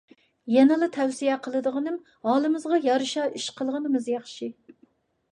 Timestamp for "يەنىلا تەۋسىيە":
0.51-1.33